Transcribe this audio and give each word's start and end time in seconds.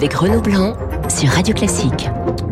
avec 0.00 0.14
Renaud 0.14 0.40
Blanc 0.40 0.72
sur 1.10 1.28
Radio 1.28 1.52
Classique. 1.52 2.08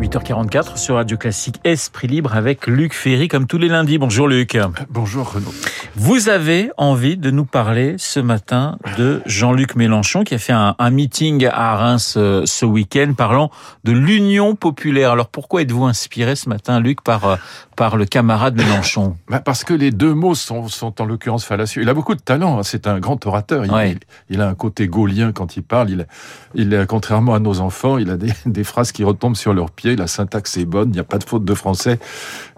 8h44 0.09 0.75
sur 0.77 0.95
Radio 0.95 1.17
Classique 1.17 1.57
Esprit 1.63 2.07
Libre 2.07 2.35
avec 2.35 2.65
Luc 2.65 2.93
Ferry 2.95 3.27
comme 3.27 3.45
tous 3.45 3.59
les 3.59 3.67
lundis. 3.67 3.99
Bonjour 3.99 4.27
Luc. 4.27 4.57
Bonjour 4.89 5.31
Renaud. 5.33 5.53
Vous 5.95 6.29
avez 6.29 6.71
envie 6.77 7.15
de 7.15 7.29
nous 7.29 7.45
parler 7.45 7.93
ce 7.99 8.19
matin 8.19 8.79
de 8.97 9.21
Jean-Luc 9.27 9.75
Mélenchon 9.75 10.23
qui 10.23 10.33
a 10.33 10.39
fait 10.39 10.53
un, 10.53 10.75
un 10.79 10.89
meeting 10.89 11.45
à 11.45 11.75
Reims 11.75 12.15
euh, 12.17 12.41
ce 12.47 12.65
week-end 12.65 13.13
parlant 13.15 13.51
de 13.83 13.91
l'Union 13.91 14.55
populaire. 14.55 15.11
Alors 15.11 15.27
pourquoi 15.27 15.61
êtes-vous 15.61 15.85
inspiré 15.85 16.35
ce 16.35 16.49
matin 16.49 16.79
Luc 16.79 17.01
par, 17.03 17.25
euh, 17.25 17.35
par 17.75 17.95
le 17.95 18.05
camarade 18.05 18.55
Mélenchon 18.57 19.15
bah 19.29 19.41
Parce 19.41 19.63
que 19.63 19.75
les 19.75 19.91
deux 19.91 20.15
mots 20.15 20.33
sont, 20.33 20.67
sont 20.69 20.99
en 21.01 21.05
l'occurrence 21.05 21.45
fallacieux. 21.45 21.83
Il 21.83 21.89
a 21.89 21.93
beaucoup 21.93 22.15
de 22.15 22.21
talent, 22.21 22.57
hein. 22.57 22.63
c'est 22.63 22.87
un 22.87 22.99
grand 22.99 23.23
orateur. 23.27 23.63
Il, 23.63 23.71
Ouais. 23.71 23.91
il, 23.91 23.99
il 24.37 24.41
a 24.41 24.47
un 24.47 24.55
côté 24.55 24.87
gaulien 24.87 25.33
quand 25.33 25.55
il 25.55 25.61
parle. 25.61 25.91
Il, 25.91 26.07
il 26.55 26.85
contrairement 26.89 27.35
à 27.35 27.39
nos 27.39 27.59
enfants, 27.59 27.99
il 27.99 28.09
a 28.09 28.17
des, 28.17 28.33
des 28.47 28.63
phrases 28.63 28.91
qui 28.91 29.03
retombent 29.03 29.35
sur 29.35 29.53
leurs 29.53 29.69
pieds. 29.69 29.97
La 29.99 30.07
syntaxe 30.07 30.57
est 30.57 30.65
bonne, 30.65 30.89
il 30.89 30.93
n'y 30.93 30.99
a 30.99 31.03
pas 31.03 31.17
de 31.17 31.23
faute 31.23 31.45
de 31.45 31.53
français. 31.53 31.99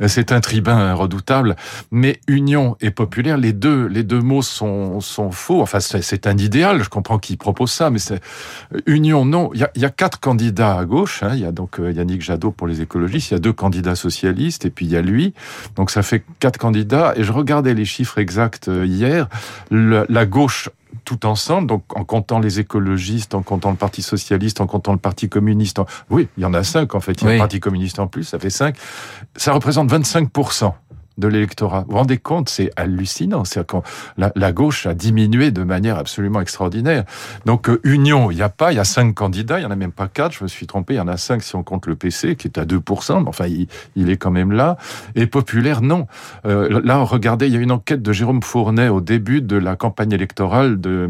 C'est 0.07 0.31
un 0.31 0.39
tribun 0.39 0.93
redoutable. 0.93 1.55
Mais 1.91 2.19
union 2.27 2.77
et 2.81 2.91
populaire, 2.91 3.37
les 3.37 3.51
deux, 3.51 3.87
les 3.87 4.03
deux 4.03 4.21
mots 4.21 4.41
sont, 4.41 4.99
faux. 5.31 5.61
Enfin, 5.61 5.79
c'est 5.79 6.27
un 6.27 6.37
idéal. 6.37 6.83
Je 6.83 6.89
comprends 6.89 7.19
qui 7.19 7.37
propose 7.37 7.71
ça, 7.71 7.89
mais 7.89 7.99
c'est 7.99 8.21
union. 8.85 9.25
Non, 9.25 9.49
il 9.53 9.67
y 9.75 9.85
a, 9.85 9.89
quatre 9.89 10.19
candidats 10.19 10.77
à 10.77 10.85
gauche. 10.85 11.23
hein. 11.23 11.31
Il 11.33 11.39
y 11.39 11.45
a 11.45 11.51
donc 11.51 11.79
euh, 11.79 11.91
Yannick 11.91 12.21
Jadot 12.21 12.51
pour 12.51 12.67
les 12.67 12.81
écologistes. 12.81 13.31
Il 13.31 13.33
y 13.33 13.37
a 13.37 13.39
deux 13.39 13.53
candidats 13.53 13.95
socialistes 13.95 14.65
et 14.65 14.69
puis 14.69 14.85
il 14.85 14.91
y 14.91 14.97
a 14.97 15.01
lui. 15.01 15.33
Donc 15.75 15.91
ça 15.91 16.03
fait 16.03 16.23
quatre 16.39 16.57
candidats. 16.57 17.13
Et 17.15 17.23
je 17.23 17.31
regardais 17.31 17.73
les 17.73 17.85
chiffres 17.85 18.19
exacts 18.19 18.67
euh, 18.67 18.85
hier. 18.85 19.27
La 19.71 20.25
gauche 20.25 20.69
tout 21.05 21.25
ensemble, 21.25 21.67
donc 21.67 21.83
en 21.97 22.03
comptant 22.03 22.39
les 22.39 22.59
écologistes, 22.59 23.33
en 23.35 23.41
comptant 23.41 23.71
le 23.71 23.77
Parti 23.77 24.01
socialiste, 24.01 24.61
en 24.61 24.67
comptant 24.67 24.91
le 24.93 24.97
Parti 24.99 25.29
communiste. 25.29 25.79
en- 25.79 25.85
Oui, 26.09 26.27
il 26.37 26.43
y 26.43 26.45
en 26.45 26.53
a 26.53 26.63
cinq 26.63 26.95
en 26.95 26.99
fait. 26.99 27.13
Il 27.21 27.23
y 27.23 27.27
a 27.27 27.29
Oui. 27.29 27.33
le 27.35 27.39
Parti 27.39 27.59
communiste 27.59 27.99
en 27.99 28.07
plus, 28.07 28.23
ça 28.23 28.39
fait 28.39 28.49
cinq. 28.49 28.75
Ça 29.35 29.53
représente 29.53 29.89
25 29.89 30.29
de 31.17 31.27
l'électorat. 31.27 31.81
Vous 31.81 31.91
vous 31.91 31.97
rendez 31.97 32.17
compte, 32.17 32.49
c'est 32.49 32.71
hallucinant. 32.75 33.45
C'est 33.45 33.65
quand 33.65 33.83
la, 34.17 34.31
la 34.35 34.51
gauche 34.51 34.85
a 34.85 34.93
diminué 34.93 35.51
de 35.51 35.63
manière 35.63 35.97
absolument 35.97 36.41
extraordinaire. 36.41 37.03
Donc 37.45 37.69
euh, 37.69 37.79
union, 37.83 38.31
il 38.31 38.35
n'y 38.35 38.41
a 38.41 38.49
pas, 38.49 38.71
il 38.71 38.75
y 38.75 38.79
a 38.79 38.83
cinq 38.83 39.13
candidats, 39.13 39.59
il 39.59 39.63
y 39.63 39.65
en 39.65 39.71
a 39.71 39.75
même 39.75 39.91
pas 39.91 40.07
quatre. 40.07 40.33
Je 40.33 40.43
me 40.43 40.47
suis 40.47 40.67
trompé, 40.67 40.95
il 40.95 40.97
y 40.97 40.99
en 41.01 41.07
a 41.07 41.17
cinq 41.17 41.43
si 41.43 41.55
on 41.55 41.63
compte 41.63 41.85
le 41.87 41.95
PC 41.95 42.35
qui 42.35 42.47
est 42.47 42.57
à 42.57 42.65
2 42.65 42.81
mais 43.09 43.15
enfin 43.27 43.45
il, 43.95 44.09
est 44.09 44.17
quand 44.17 44.31
même 44.31 44.51
là. 44.51 44.77
Et 45.15 45.27
populaire, 45.27 45.81
non. 45.81 46.07
Euh, 46.45 46.81
là, 46.83 46.97
regardez, 46.97 47.47
il 47.47 47.53
y 47.53 47.57
a 47.57 47.59
une 47.59 47.71
enquête 47.71 48.01
de 48.01 48.11
Jérôme 48.11 48.41
Fournet 48.43 48.89
au 48.89 49.01
début 49.01 49.41
de 49.41 49.57
la 49.57 49.75
campagne 49.75 50.11
électorale, 50.11 50.79
de, 50.79 51.09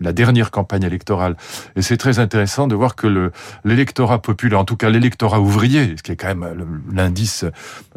la 0.00 0.12
dernière 0.12 0.50
campagne 0.50 0.84
électorale. 0.84 1.36
Et 1.76 1.82
c'est 1.82 1.96
très 1.96 2.18
intéressant 2.18 2.66
de 2.66 2.74
voir 2.74 2.96
que 2.96 3.06
le 3.06 3.32
l'électorat 3.64 4.20
populaire, 4.20 4.58
en 4.60 4.64
tout 4.64 4.76
cas 4.76 4.90
l'électorat 4.90 5.40
ouvrier, 5.40 5.96
ce 5.96 6.02
qui 6.02 6.12
est 6.12 6.16
quand 6.16 6.28
même 6.28 6.46
le- 6.56 6.66
l'indice 6.94 7.44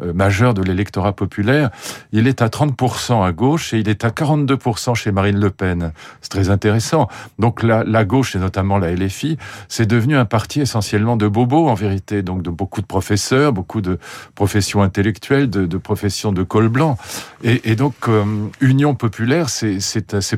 euh, 0.00 0.12
majeur 0.12 0.54
de 0.54 0.62
l'électorat 0.62 0.93
populaire, 1.00 1.70
il 2.12 2.26
est 2.28 2.42
à 2.42 2.48
30% 2.48 3.24
à 3.24 3.32
gauche 3.32 3.74
et 3.74 3.78
il 3.78 3.88
est 3.88 4.04
à 4.04 4.10
42% 4.10 4.94
chez 4.94 5.12
Marine 5.12 5.38
Le 5.38 5.50
Pen. 5.50 5.92
C'est 6.20 6.30
très 6.30 6.50
intéressant. 6.50 7.08
Donc 7.38 7.62
la, 7.62 8.04
gauche, 8.04 8.36
et 8.36 8.38
notamment 8.38 8.78
la 8.78 8.92
LFI, 8.92 9.36
c'est 9.68 9.86
devenu 9.86 10.16
un 10.16 10.24
parti 10.24 10.60
essentiellement 10.60 11.16
de 11.16 11.28
bobos 11.28 11.68
en 11.68 11.74
vérité, 11.74 12.22
donc 12.22 12.42
de 12.42 12.50
beaucoup 12.50 12.80
de 12.80 12.86
professeurs, 12.86 13.52
beaucoup 13.52 13.80
de 13.80 13.98
professions 14.34 14.82
intellectuelles, 14.82 15.50
de, 15.50 15.78
professions 15.78 16.32
de 16.32 16.42
col 16.42 16.68
blanc. 16.68 16.96
Et, 17.42 17.76
donc 17.76 17.94
euh, 18.08 18.24
Union 18.60 18.94
populaire, 18.94 19.48
c'est 19.50 19.78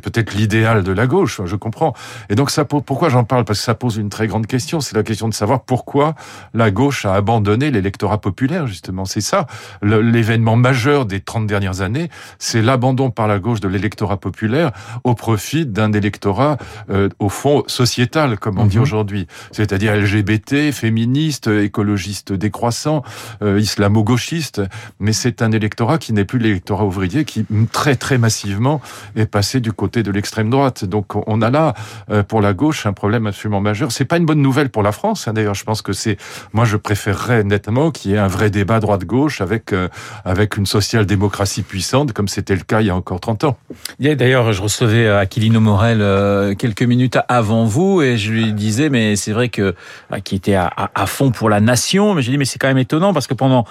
peut-être 0.00 0.34
l'idéal 0.34 0.82
de 0.82 0.92
la 0.92 1.06
gauche, 1.06 1.40
je 1.44 1.56
comprends. 1.56 1.92
Et 2.30 2.34
donc 2.34 2.50
ça, 2.50 2.64
pourquoi 2.64 3.08
j'en 3.08 3.24
parle? 3.24 3.44
Parce 3.44 3.60
que 3.60 3.64
ça 3.64 3.74
pose 3.74 3.96
une 3.96 4.08
très 4.08 4.26
grande 4.26 4.46
question. 4.46 4.80
C'est 4.80 4.96
la 4.96 5.02
question 5.02 5.28
de 5.28 5.34
savoir 5.34 5.62
pourquoi 5.62 6.14
la 6.54 6.70
gauche 6.70 7.04
a 7.04 7.14
abandonné 7.14 7.70
l'électorat 7.70 8.20
populaire, 8.20 8.66
justement. 8.66 9.04
C'est 9.04 9.20
ça 9.20 9.46
le- 9.82 10.00
majeur 10.54 11.06
des 11.06 11.18
30 11.18 11.48
dernières 11.48 11.80
années, 11.80 12.08
c'est 12.38 12.62
l'abandon 12.62 13.10
par 13.10 13.26
la 13.26 13.40
gauche 13.40 13.58
de 13.58 13.66
l'électorat 13.66 14.18
populaire 14.18 14.70
au 15.02 15.14
profit 15.14 15.66
d'un 15.66 15.92
électorat, 15.92 16.58
euh, 16.90 17.08
au 17.18 17.28
fond, 17.28 17.64
sociétal, 17.66 18.38
comme 18.38 18.58
on 18.60 18.66
dit 18.66 18.76
Mhm. 18.76 18.82
aujourd'hui. 18.82 19.26
C'est-à-dire 19.50 19.96
LGBT, 19.96 20.70
féministe, 20.72 21.48
écologiste 21.48 22.32
décroissant, 22.32 23.02
euh, 23.42 23.58
islamo-gauchiste. 23.58 24.62
Mais 25.00 25.12
c'est 25.12 25.42
un 25.42 25.50
électorat 25.52 25.98
qui 25.98 26.12
n'est 26.12 26.24
plus 26.26 26.38
l'électorat 26.38 26.84
ouvrier, 26.84 27.24
qui 27.24 27.44
très, 27.72 27.96
très 27.96 28.18
massivement 28.18 28.80
est 29.16 29.26
passé 29.26 29.60
du 29.60 29.72
côté 29.72 30.02
de 30.02 30.10
l'extrême 30.10 30.50
droite. 30.50 30.84
Donc 30.84 31.14
on 31.26 31.40
a 31.42 31.50
là, 31.50 31.74
euh, 32.10 32.22
pour 32.22 32.40
la 32.42 32.52
gauche, 32.52 32.84
un 32.86 32.92
problème 32.92 33.26
absolument 33.26 33.60
majeur. 33.62 33.90
C'est 33.90 34.04
pas 34.04 34.18
une 34.18 34.26
bonne 34.26 34.42
nouvelle 34.42 34.68
pour 34.68 34.82
la 34.82 34.92
France. 34.92 35.26
hein, 35.26 35.32
D'ailleurs, 35.32 35.54
je 35.54 35.64
pense 35.64 35.80
que 35.80 35.94
c'est, 35.94 36.18
moi, 36.52 36.64
je 36.66 36.76
préférerais 36.76 37.42
nettement 37.44 37.90
qu'il 37.90 38.10
y 38.10 38.14
ait 38.14 38.18
un 38.18 38.28
vrai 38.28 38.50
débat 38.50 38.78
droite-gauche 38.80 39.40
avec 39.40 39.72
avec 40.36 40.56
une 40.56 40.66
social-démocratie 40.66 41.62
puissante, 41.62 42.12
comme 42.12 42.28
c'était 42.28 42.54
le 42.54 42.62
cas 42.62 42.80
il 42.80 42.86
y 42.86 42.90
a 42.90 42.94
encore 42.96 43.20
30 43.20 43.44
ans. 43.44 43.56
D'ailleurs, 44.00 44.52
je 44.52 44.62
recevais 44.62 45.06
euh, 45.06 45.18
Aquilino 45.18 45.60
Morel 45.60 45.98
euh, 46.00 46.54
quelques 46.54 46.82
minutes 46.82 47.18
avant 47.28 47.64
vous 47.64 48.02
et 48.02 48.16
je 48.18 48.30
lui 48.32 48.52
disais, 48.52 48.88
mais 48.90 49.16
c'est 49.16 49.32
vrai 49.32 49.48
que 49.48 49.74
euh, 50.12 50.18
qui 50.24 50.34
était 50.36 50.54
à, 50.54 50.66
à- 50.66 50.90
à 50.94 51.06
fond 51.06 51.30
pour 51.30 51.48
la 51.50 51.60
nation, 51.60 52.14
mais 52.14 52.22
j'ai 52.22 52.32
dit, 52.32 52.38
mais 52.38 52.44
c'est 52.44 52.58
quand 52.58 52.68
même 52.68 52.78
étonnant 52.78 53.12
parce 53.12 53.26
que 53.26 53.34
pendant 53.34 53.64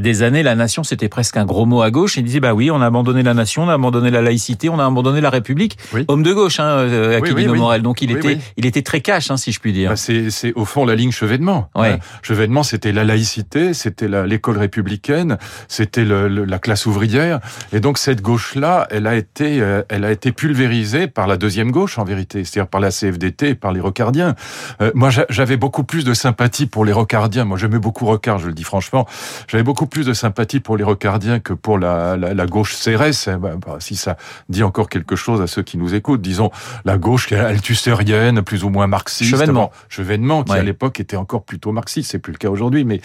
des 0.00 0.22
années, 0.22 0.42
la 0.42 0.54
nation 0.54 0.82
c'était 0.84 1.08
presque 1.08 1.36
un 1.36 1.44
gros 1.44 1.66
mot 1.66 1.82
à 1.82 1.90
gauche. 1.90 2.16
Et 2.16 2.20
il 2.20 2.24
disait, 2.24 2.40
bah 2.40 2.54
oui, 2.54 2.70
on 2.70 2.80
a 2.80 2.86
abandonné 2.86 3.22
la 3.22 3.34
nation, 3.34 3.62
on 3.64 3.68
a 3.68 3.74
abandonné 3.74 4.10
la 4.10 4.22
laïcité, 4.22 4.68
on 4.68 4.78
a 4.78 4.84
abandonné 4.84 5.20
la 5.20 5.30
République. 5.30 5.78
Oui. 5.92 6.04
Homme 6.08 6.22
de 6.22 6.32
gauche, 6.32 6.60
hein, 6.60 6.88
Aquilino 7.16 7.36
oui, 7.36 7.46
oui. 7.52 7.58
Morel. 7.58 7.82
Donc 7.82 8.02
il 8.02 8.10
était, 8.10 8.38
il 8.56 8.66
était 8.66 8.82
très 8.82 9.00
cash, 9.00 9.30
hein, 9.30 9.36
si 9.36 9.52
je 9.52 9.60
puis 9.60 9.72
dire. 9.72 9.90
Bah, 9.90 9.96
c'est, 9.96 10.52
au 10.54 10.64
fond 10.64 10.84
la 10.84 10.94
ligne 10.94 11.12
Chevènement. 11.12 11.68
Ouais. 11.74 11.92
Hein. 11.92 11.98
Chevènement, 12.22 12.62
c'était 12.62 12.92
la 12.92 13.04
laïcité, 13.04 13.74
c'était 13.74 14.08
l'école 14.26 14.58
républicaine, 14.58 15.38
c'était 15.68 16.04
le- 16.08 16.28
le- 16.28 16.44
la 16.44 16.58
classe 16.58 16.86
ouvrière. 16.86 17.40
Et 17.72 17.80
donc 17.80 17.98
cette 17.98 18.22
gauche-là, 18.22 18.86
elle 18.90 19.06
a 19.06 19.14
été, 19.14 19.60
euh, 19.60 19.82
elle 19.88 20.04
a 20.04 20.10
été 20.10 20.32
pulvérisée 20.32 21.06
par 21.06 21.26
la 21.26 21.36
deuxième 21.36 21.70
gauche 21.70 21.98
en 21.98 22.04
vérité, 22.04 22.44
c'est-à-dire 22.44 22.68
par 22.68 22.80
la 22.80 22.90
CFDT, 22.90 23.50
et 23.50 23.54
par 23.54 23.72
les 23.72 23.80
Rocardiens. 23.80 24.34
Euh, 24.80 24.90
moi, 24.94 25.10
j'a- 25.10 25.26
j'avais 25.28 25.56
beaucoup 25.56 25.84
plus 25.84 26.04
de 26.04 26.14
sympathie 26.14 26.66
pour 26.66 26.84
les 26.84 26.92
Rocardiens. 26.92 27.44
Moi, 27.44 27.58
j'aimais 27.58 27.78
beaucoup 27.78 28.06
Rocard, 28.06 28.38
je 28.38 28.46
le 28.48 28.52
dis 28.54 28.64
franchement. 28.64 29.06
J'avais 29.46 29.62
beaucoup 29.64 29.86
plus 29.86 30.06
de 30.06 30.12
sympathie 30.14 30.60
pour 30.60 30.76
les 30.76 30.84
Rocardiens 30.84 31.38
que 31.40 31.52
pour 31.52 31.78
la, 31.78 32.16
la, 32.16 32.34
la 32.34 32.46
gauche 32.46 32.74
CRS. 32.74 33.28
hein. 33.28 33.38
Bah, 33.38 33.52
bah, 33.64 33.76
si 33.80 33.96
ça 33.96 34.16
dit 34.48 34.62
encore 34.62 34.88
quelque 34.88 35.14
chose 35.16 35.40
à 35.40 35.46
ceux 35.46 35.62
qui 35.62 35.76
nous 35.78 35.94
écoutent, 35.94 36.22
disons 36.22 36.50
la 36.84 36.96
gauche 36.98 37.28
althusérienne, 37.32 38.42
plus 38.42 38.64
ou 38.64 38.70
moins 38.70 38.86
marxiste. 38.86 39.30
Chevènement. 39.30 39.70
Chevènement, 39.88 40.42
qui 40.42 40.52
Ouais. 40.52 40.58
à 40.58 40.62
l'époque 40.62 41.00
était 41.00 41.16
encore 41.16 41.44
plutôt 41.44 41.72
marxiste, 41.72 42.10
c'est 42.12 42.18
plus 42.18 42.32
le 42.32 42.38
cas 42.38 42.48
aujourd'hui. 42.48 42.84
Mais 42.84 43.00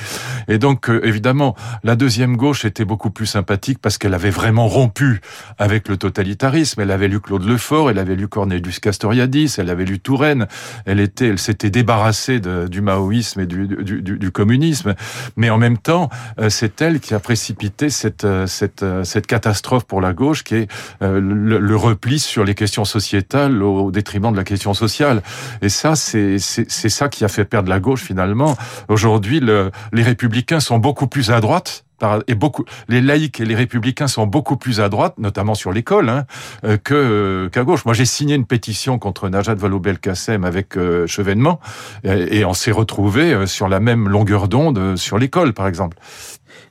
et 0.47 0.58
donc 0.58 0.90
euh, 0.90 1.02
évidemment, 1.06 1.56
la 1.84 1.96
deuxième 1.96 2.38
gauche 2.38 2.63
était 2.66 2.86
beaucoup 2.86 2.93
plus 2.98 3.26
sympathique 3.26 3.80
parce 3.81 3.98
qu'elle 3.98 4.14
avait 4.14 4.30
vraiment 4.30 4.68
rompu 4.68 5.22
avec 5.58 5.88
le 5.88 5.98
totalitarisme. 5.98 6.81
Elle 6.81 6.92
avait 6.92 7.08
lu 7.08 7.20
Claude 7.20 7.44
Lefort, 7.46 7.90
elle 7.90 8.00
avait 8.00 8.16
lu 8.16 8.28
Cornelius 8.28 8.80
Castoriadis, 8.80 9.56
elle 9.58 9.70
avait 9.70 9.86
lu 9.86 10.00
Touraine. 10.00 10.48
Elle 10.86 11.00
était, 11.00 11.28
elle 11.30 11.40
s'était 11.40 11.70
débarrassée 11.70 12.40
du 12.40 12.81
maoïsme 12.81 13.42
et 13.42 13.46
du, 13.46 13.68
du, 13.68 14.02
du- 14.02 14.31
communisme. 14.31 14.96
Mais 15.38 15.50
en 15.50 15.58
même 15.58 15.78
temps, 15.78 16.09
euh, 16.40 16.50
c'est 16.50 16.81
elle 16.81 17.00
qui 17.00 17.14
a 17.14 17.20
précipité 17.20 17.90
cette 17.90 18.24
euh, 18.24 18.48
cette 18.48 18.84
euh, 18.84 19.04
cette 19.04 19.28
catastrophe 19.28 19.86
pour 19.86 20.02
la 20.02 20.14
gauche, 20.14 20.44
qui 20.44 20.56
est 20.56 20.68
le, 21.02 21.60
le 21.60 21.75
repli 21.75 22.20
sur 22.20 22.44
les 22.44 22.56
questions 22.56 22.86
sociétales 22.86 23.62
au 23.62 23.92
détriment 23.92 24.31
de 24.31 24.38
la 24.38 24.44
question 24.44 24.74
sociale. 24.74 25.22
Et 25.62 25.70
ça, 25.70 25.96
c'est 25.96 26.38
ça 26.40 27.10
qui 27.10 27.24
a 27.25 27.28
fait 27.28 27.46
perdre 27.46 27.70
la 27.70 27.80
gauche 27.80 28.02
finalement. 28.02 28.58
Aujourd'hui, 28.88 29.40
le- 29.40 29.72
les 29.92 30.04
républicains 30.04 30.60
sont 30.60 30.80
beaucoup 30.80 31.08
plus 31.08 31.30
à 31.31 31.40
droite. 31.42 31.86
Et 32.28 32.36
beaucoup, 32.36 32.66
les 32.88 33.02
laïcs 33.02 33.40
et 33.40 33.46
les 33.46 33.56
républicains 33.56 34.08
sont 34.08 34.28
beaucoup 34.28 34.58
plus 34.58 34.80
à 34.80 34.90
droite, 34.90 35.16
notamment 35.18 35.56
sur 35.56 35.72
l'école, 35.72 36.09
hein, 36.09 36.25
euh, 36.66 36.77
que 36.77 36.94
euh, 36.94 37.50
qu'à 37.50 37.63
gauche. 37.63 37.86
Moi, 37.86 37.94
j'ai 37.94 38.06
signé 38.06 38.36
une 38.36 38.45
pétition 38.45 39.00
contre 39.00 39.30
Najat 39.30 39.56
Vallaud-Belkacem 39.56 40.44
avec 40.44 40.77
euh, 40.77 41.07
Chevènement, 41.07 41.60
et, 42.04 42.39
et 42.39 42.45
on 42.45 42.54
s'est 42.54 42.72
retrouvé 42.72 43.48
sur 43.48 43.68
la 43.68 43.80
même 43.80 44.10
longueur 44.10 44.48
d'onde 44.48 44.95
sur 44.98 45.18
l'école, 45.18 45.54
par 45.54 45.68
exemple. 45.68 45.98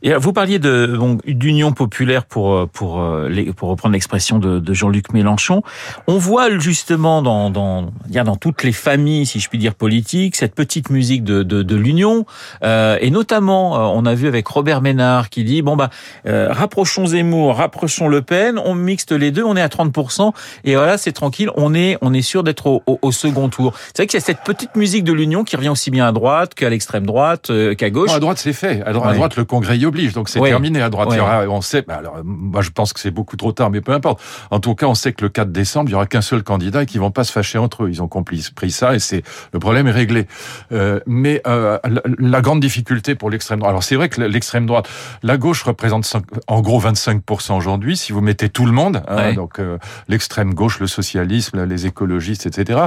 Et 0.03 0.13
euh, 0.15 0.19
vous 0.19 0.33
parliez 0.33 0.59
de 0.59 0.99
d'union 1.27 1.73
populaire 1.73 2.25
pour 2.25 2.53
euh, 2.55 2.67
pour 2.73 3.01
euh, 3.01 3.29
les- 3.29 3.53
pour 3.53 3.69
reprendre 3.69 3.93
l'expression 3.93 4.39
de, 4.39 4.59
de 4.59 4.75
Jean-Luc 4.75 5.13
Mélenchon. 5.13 5.63
On 6.07 6.19
voit 6.19 6.59
justement 6.59 7.23
dans 7.23 7.51
dans 7.51 7.91
dire 8.09 8.25
dans 8.25 8.37
toutes 8.37 8.63
les 8.65 8.73
familles, 8.73 9.27
si 9.27 9.41
je 9.41 9.49
puis 9.49 9.59
dire 9.59 9.75
politiques, 9.75 10.37
cette 10.37 10.55
petite 10.55 10.91
musique 10.91 11.25
de 11.25 11.43
de, 11.43 11.63
de 11.63 11.77
l'union. 11.77 12.27
Euh, 12.65 12.99
et 13.01 13.11
notamment, 13.11 13.95
on 13.97 14.05
a 14.07 14.15
vu 14.15 14.27
avec 14.29 14.47
Robert 14.49 14.81
Ménard 14.83 15.31
qui 15.31 15.45
dit 15.45 15.63
bon 15.63 15.77
bah 15.77 15.91
euh, 16.27 16.49
rapprochons 16.51 17.07
Zemmour, 17.07 17.57
rapprochons 17.57 18.09
Le 18.09 18.23
Pen, 18.23 18.59
on 18.65 18.75
mixte 18.75 19.13
les 19.13 19.31
deux, 19.31 19.45
on 19.45 19.57
est 19.57 19.63
à 19.63 19.69
30 19.69 19.93
et 20.65 20.75
voilà 20.77 20.99
c'est 20.99 21.13
tranquille, 21.13 21.51
on 21.57 21.75
est 21.75 21.97
on 22.03 22.13
est 22.13 22.23
sûr 22.23 22.43
d'être 22.43 22.67
au, 22.67 22.83
au, 22.87 22.99
au 23.03 23.13
second 23.13 23.49
tour. 23.49 23.75
C'est 23.89 23.99
vrai 23.99 24.07
qu'il 24.07 24.19
y 24.19 24.23
a 24.23 24.25
cette 24.25 24.43
petite 24.45 24.75
musique 24.77 25.05
de 25.05 25.13
l'union 25.13 25.45
qui 25.45 25.57
revient 25.57 25.69
aussi 25.69 25.91
bien 25.91 26.07
à 26.07 26.13
droite 26.13 26.55
qu'à 26.55 26.71
l'extrême 26.71 27.07
droite 27.07 27.51
qu'à 27.79 27.91
gauche. 27.91 28.11
Non, 28.11 28.17
à 28.17 28.21
droite, 28.21 28.39
c'est 28.39 28.53
fait. 28.53 28.83
À 28.85 28.93
droite, 28.93 29.07
à 29.07 29.11
Ouais. 29.11 29.17
droite, 29.17 29.37
le 29.37 29.45
Congrès 29.45 29.72
Veil 29.73 29.87
oblige. 29.87 30.13
Donc 30.13 30.29
c'est 30.29 30.39
Ouais. 30.41 30.51
terminé 30.51 30.83
à 30.83 30.91
droite. 30.91 31.09
Il 31.13 31.17
y 31.17 31.21
aura- 31.21 31.45
on 31.49 31.61
sait, 31.63 31.83
bah, 31.83 31.97
alors, 31.99 32.17
moi 32.25 32.61
je 32.63 32.71
pense 32.71 32.93
que 32.93 33.01
c'est 33.01 33.11
beaucoup 33.11 33.37
trop 33.37 33.53
tard, 33.53 33.71
mais 33.71 33.81
peu 33.81 33.93
importe. 33.93 34.21
En 34.51 34.61
tout 34.61 34.75
cas, 34.75 34.87
on 34.87 34.95
sait 34.95 35.13
que 35.13 35.25
le 35.25 35.29
4 35.31 35.51
décembre, 35.53 35.89
il 35.89 35.93
y 35.93 35.95
aura 35.95 36.07
qu'un 36.07 36.21
seul 36.21 36.43
candidat 36.43 36.83
et 36.83 36.87
qu'ils 36.87 37.01
vont 37.01 37.11
pas 37.11 37.25
se 37.25 37.33
fâcher 37.33 37.59
entre 37.59 37.85
eux. 37.85 37.89
Ils 37.91 38.03
ont 38.03 38.09
compris 38.09 38.47
pris 38.55 38.71
ça 38.71 38.95
et 38.95 38.99
c'est 38.99 39.23
le 39.53 39.59
problème 39.59 39.87
est 39.87 39.93
réglé. 39.93 40.27
Euh, 40.73 41.01
mais 41.07 41.41
euh, 41.47 41.79
la, 41.89 42.03
la 42.19 42.41
grande 42.43 42.61
difficulté 42.61 43.15
pour 43.15 43.31
l'extrême 43.31 43.59
droite. 43.61 43.71
Alors 43.71 43.83
c'est 43.83 43.97
vrai 43.97 44.09
que 44.09 44.21
l'extrême 44.21 44.67
droite, 44.67 44.89
la 45.23 45.37
gauche 45.37 45.63
représente 45.63 46.13
en 46.47 46.61
gros 46.61 46.81
25% 46.81 47.57
aujourd'hui. 47.57 47.97
Si 47.97 48.13
vous 48.13 48.21
mettez 48.21 48.49
tout 48.49 48.67
le 48.67 48.73
monde, 48.73 49.03
hein, 49.09 49.17
Ouais. 49.17 49.35
donc 49.35 49.59
euh, 49.59 49.79
l'extrême 50.09 50.53
gauche, 50.55 50.81
le 50.81 50.87
socialisme, 50.87 51.65
les 51.65 51.87
écologistes, 51.87 52.47
etc. 52.47 52.81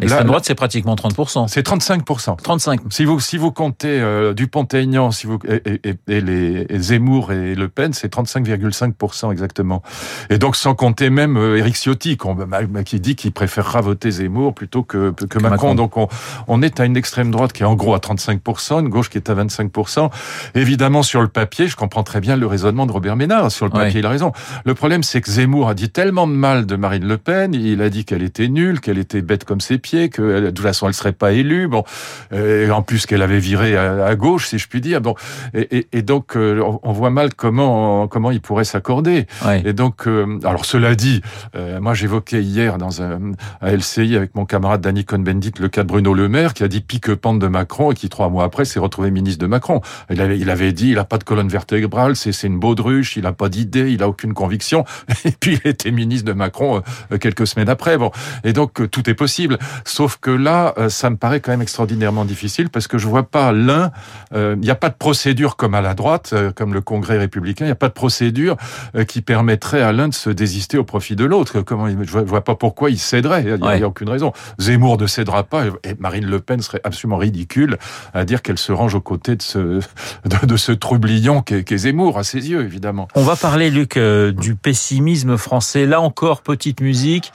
L'extrême 0.00 0.26
droite, 0.26 0.44
c'est 0.46 0.54
pratiquement 0.54 0.94
30%. 0.96 1.48
c'est 1.48 1.62
35%. 1.66 2.36
35. 2.42 2.80
Si 2.90 3.04
vous 3.04 3.20
si 3.20 3.36
vous 3.36 3.52
comptez 3.52 4.00
Dupont-Aignan, 4.34 5.10
si 5.10 5.26
vous 5.26 5.38
et, 5.48 5.80
et- 5.88 5.94
et 6.08 6.20
les 6.30 6.78
Zemmour 6.78 7.32
et 7.32 7.54
Le 7.54 7.68
Pen, 7.68 7.92
c'est 7.92 8.12
35,5% 8.14 9.32
exactement. 9.32 9.82
Et 10.30 10.38
donc 10.38 10.56
sans 10.56 10.74
compter 10.74 11.10
même 11.10 11.36
euh, 11.36 11.56
Éric 11.58 11.76
Ciotti, 11.76 12.16
qu'on- 12.16 12.34
bah, 12.34 12.60
qui 12.84 13.00
dit 13.00 13.16
qu'il 13.16 13.32
préférera 13.32 13.80
voter 13.80 14.10
Zemmour 14.10 14.54
plutôt 14.54 14.82
que, 14.82 15.10
que 15.12 15.38
Macron. 15.38 15.50
Macron. 15.50 15.74
Donc 15.74 15.96
on, 15.96 16.08
on 16.48 16.62
est 16.62 16.80
à 16.80 16.84
une 16.84 16.96
extrême 16.96 17.30
droite 17.30 17.52
qui 17.52 17.62
est 17.62 17.66
en 17.66 17.74
gros 17.74 17.94
à 17.94 17.98
35%, 17.98 18.80
une 18.80 18.88
gauche 18.88 19.10
qui 19.10 19.18
est 19.18 19.28
à 19.30 19.34
25%. 19.34 20.10
Évidemment 20.54 21.02
sur 21.02 21.20
le 21.22 21.28
papier, 21.28 21.66
je 21.68 21.76
comprends 21.76 22.02
très 22.02 22.20
bien 22.20 22.36
le 22.36 22.46
raisonnement 22.46 22.86
de 22.86 22.92
Robert 22.92 23.16
Ménard. 23.16 23.50
Sur 23.50 23.66
le 23.66 23.70
papier, 23.72 23.94
Ouais. 23.94 24.00
il 24.00 24.06
a 24.06 24.10
raison. 24.10 24.32
Le 24.64 24.74
problème, 24.74 25.02
c'est 25.02 25.20
que 25.20 25.30
Zemmour 25.30 25.68
a 25.68 25.74
dit 25.74 25.90
tellement 25.90 26.26
de 26.26 26.32
mal 26.32 26.66
de 26.66 26.76
Marine 26.76 27.06
Le 27.06 27.18
Pen. 27.18 27.54
Il 27.54 27.82
a 27.82 27.90
dit 27.90 28.04
qu'elle 28.04 28.22
était 28.22 28.48
nulle, 28.48 28.80
qu'elle 28.80 28.98
était 28.98 29.22
bête 29.22 29.44
comme 29.44 29.60
ses 29.60 29.78
pieds, 29.78 30.08
que 30.08 30.36
elle- 30.36 30.44
de 30.44 30.50
toute 30.50 30.60
façon 30.64 30.86
elle 30.88 30.94
serait 30.94 31.12
pas 31.12 31.32
élue. 31.32 31.68
Bon, 31.68 31.84
euh, 32.32 32.66
et 32.66 32.70
en 32.70 32.82
plus 32.82 33.06
qu'elle 33.06 33.22
avait 33.22 33.38
viré 33.38 33.76
à, 33.76 34.06
à 34.06 34.14
gauche, 34.16 34.46
si 34.48 34.58
je 34.58 34.68
puis 34.68 34.80
dire. 34.80 35.00
Bon, 35.00 35.14
et, 35.54 35.78
et- 35.78 35.88
et 35.92 36.02
donc 36.02 36.19
euh, 36.36 36.62
on- 36.82 36.92
voit 36.92 37.10
mal 37.10 37.34
comment 37.34 38.08
comment 38.08 38.30
il 38.30 38.40
pourrait 38.40 38.64
s'accorder. 38.64 39.26
Ouais. 39.46 39.62
Et 39.64 39.72
donc, 39.72 40.06
euh, 40.06 40.38
alors 40.44 40.64
cela 40.64 40.94
dit, 40.94 41.22
euh, 41.54 41.80
moi 41.80 41.94
j'évoquais 41.94 42.42
hier 42.42 42.78
dans 42.78 43.00
un 43.02 43.32
à 43.60 43.70
LCI 43.72 44.16
avec 44.16 44.34
mon 44.34 44.44
camarade 44.44 44.80
Danny 44.80 45.04
Cohn-Bendit 45.04 45.52
le 45.60 45.68
cas 45.68 45.82
de 45.82 45.88
Bruno 45.88 46.12
Le 46.14 46.28
Maire 46.28 46.52
qui 46.54 46.62
a 46.64 46.68
dit 46.68 46.80
pique-pente 46.80 47.38
de 47.38 47.46
Macron 47.46 47.92
et 47.92 47.94
qui 47.94 48.08
trois 48.08 48.28
mois 48.28 48.44
après 48.44 48.64
s'est 48.64 48.80
retrouvé 48.80 49.10
ministre 49.10 49.40
de 49.40 49.46
Macron. 49.46 49.80
Il 50.10 50.20
avait, 50.20 50.38
il 50.38 50.50
avait 50.50 50.72
dit 50.72 50.90
il 50.90 50.98
a 50.98 51.04
pas 51.04 51.18
de 51.18 51.24
colonne 51.24 51.48
vertébrale, 51.48 52.16
c'est 52.16 52.32
une 52.42 52.58
baudruche, 52.58 53.16
il 53.16 53.26
a 53.26 53.32
pas 53.32 53.48
d'idée, 53.48 53.90
il 53.92 54.02
a 54.02 54.08
aucune 54.08 54.34
conviction. 54.34 54.84
Et 55.24 55.32
puis 55.32 55.58
il 55.64 55.68
était 55.70 55.90
ministre 55.90 56.26
de 56.26 56.32
Macron 56.32 56.82
quelques 57.20 57.46
semaines 57.46 57.68
après. 57.68 57.96
Bon, 57.98 58.10
et 58.44 58.52
donc 58.52 58.90
tout 58.90 59.08
est 59.08 59.14
possible. 59.14 59.58
Sauf 59.84 60.18
que 60.20 60.30
là, 60.30 60.74
ça 60.88 61.10
me 61.10 61.16
paraît 61.16 61.40
quand 61.40 61.50
même 61.52 61.62
extraordinairement 61.62 62.24
difficile 62.24 62.68
parce 62.70 62.86
que 62.88 62.98
je 62.98 63.06
vois 63.08 63.22
pas 63.24 63.52
l'un. 63.52 63.90
Il 64.34 64.58
n'y 64.60 64.70
a 64.70 64.74
pas 64.74 64.88
de 64.88 64.94
procédure 64.94 65.56
comme 65.56 65.74
à 65.74 65.80
la 65.80 65.94
droite, 65.94 66.09
euh, 66.32 66.50
comme 66.52 66.74
le 66.74 66.80
Congrès 66.80 67.18
républicain. 67.18 67.64
Il 67.64 67.68
n'y 67.68 67.72
a 67.72 67.76
pas 67.76 67.88
de 67.88 67.94
procédure 67.94 68.56
euh, 68.96 69.04
qui 69.04 69.20
permettrait 69.20 69.82
à 69.82 69.92
l'un 69.92 70.08
de 70.08 70.14
se 70.14 70.30
désister 70.30 70.78
au 70.78 70.84
profit 70.84 71.16
de 71.16 71.24
l'autre. 71.24 71.60
Comment 71.62 71.88
je 71.88 71.94
je 72.04 72.18
vois 72.18 72.42
pas 72.44 72.54
pourquoi 72.54 72.90
il 72.90 72.98
céderait. 72.98 73.42
Il 73.42 73.54
n'y 73.54 73.62
a, 73.62 73.66
Ouais. 73.66 73.82
aucune 73.82 74.08
raison. 74.08 74.32
Zemmour 74.58 74.98
ne 74.98 75.06
cédera 75.06 75.44
pas 75.44 75.66
et 75.84 75.94
Marine 75.98 76.26
Le 76.26 76.40
Pen 76.40 76.60
serait 76.60 76.80
absolument 76.84 77.16
ridicule 77.18 77.78
à 78.14 78.24
dire 78.24 78.42
qu'elle 78.42 78.58
se 78.58 78.72
range 78.72 78.94
aux 78.94 79.00
côtés 79.00 79.36
de 79.36 79.42
ce 79.42 79.58
de, 79.58 80.46
de 80.46 80.56
ce 80.56 80.72
troublion 80.72 81.42
qu'est 81.42 81.76
Zemmour 81.76 82.18
à 82.18 82.24
ses 82.24 82.50
yeux 82.50 82.62
évidemment. 82.62 83.08
On 83.14 83.22
va 83.22 83.36
parler, 83.36 83.70
Luc, 83.70 83.96
euh, 83.96 84.32
du 84.32 84.54
pessimisme 84.54 85.36
français. 85.36 85.86
Là 85.86 86.00
encore, 86.00 86.42
petite 86.42 86.80
musique. 86.80 87.32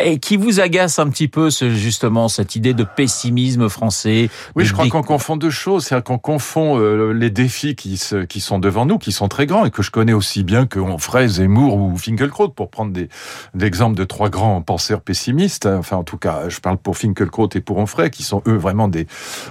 Et 0.00 0.18
qui 0.18 0.36
vous 0.36 0.60
agace 0.60 0.98
un 0.98 1.08
petit 1.10 1.28
peu, 1.28 1.50
ce, 1.50 1.70
justement, 1.70 2.28
cette 2.28 2.56
idée 2.56 2.72
de 2.74 2.84
pessimisme 2.84 3.68
français 3.68 4.30
Oui, 4.56 4.64
je 4.64 4.72
crois 4.72 4.88
qu'on 4.88 5.02
confond 5.02 5.36
deux 5.36 5.50
choses. 5.50 5.84
C'est-à-dire 5.84 6.04
qu'on 6.04 6.18
confond 6.18 6.78
euh, 6.78 7.12
les 7.12 7.30
défis 7.30 7.74
qui, 7.76 7.96
se, 8.14 8.24
qui 8.24 8.40
sont 8.40 8.58
devant 8.58 8.86
nous, 8.86 8.98
qui 8.98 9.12
sont 9.12 9.28
très 9.28 9.46
grands 9.46 9.64
et 9.64 9.70
que 9.70 9.82
je 9.82 9.90
connais 9.90 10.12
aussi 10.12 10.44
bien 10.44 10.66
que 10.66 10.78
Onfray, 10.78 11.28
Zemmour 11.28 11.76
ou 11.76 11.96
Finkielkraut, 11.96 12.48
pour 12.48 12.70
prendre 12.70 12.92
des, 12.92 13.08
exemples 13.60 13.96
de 13.96 14.04
trois 14.04 14.28
grands 14.28 14.62
penseurs 14.62 15.00
pessimistes. 15.00 15.66
Enfin, 15.66 15.96
en 15.96 16.04
tout 16.04 16.18
cas, 16.18 16.48
je 16.48 16.60
parle 16.60 16.78
pour 16.78 16.96
Finkielkraut 16.96 17.48
et 17.54 17.60
pour 17.60 17.78
Onfray, 17.78 18.10
qui 18.10 18.22
sont 18.22 18.42
eux 18.46 18.56
vraiment 18.56 18.88
des, 18.88 19.06